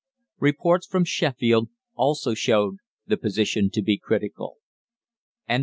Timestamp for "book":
5.47-5.51